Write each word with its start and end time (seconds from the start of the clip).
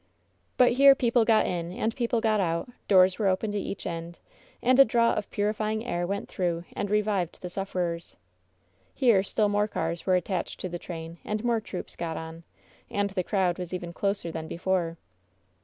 But 0.57 0.71
here 0.71 0.95
people 0.95 1.25
got 1.25 1.45
in 1.45 1.71
and 1.71 1.95
people 1.95 2.21
got 2.21 2.39
out, 2.39 2.71
doors 2.87 3.19
were 3.19 3.27
opened 3.27 3.53
at 3.53 3.61
each 3.61 3.85
end, 3.85 4.17
and 4.59 4.79
a 4.79 4.83
draught 4.83 5.19
of 5.19 5.29
purifying 5.29 5.85
air 5.85 6.07
went 6.07 6.27
through 6.27 6.63
and 6.73 6.89
revived 6.89 7.37
the 7.41 7.51
sufferers. 7.51 8.15
Here 8.95 9.21
still 9.21 9.47
more 9.47 9.67
cars 9.67 10.07
were 10.07 10.15
attached 10.15 10.59
to 10.61 10.69
the 10.69 10.79
train, 10.79 11.19
and 11.23 11.43
more 11.45 11.61
troops 11.61 11.95
got 11.95 12.17
on, 12.17 12.41
and 12.89 13.11
the 13.11 13.23
crowd 13.23 13.59
was 13.59 13.75
even 13.75 13.93
closer 13.93 14.31
than 14.31 14.47
before. 14.47 14.97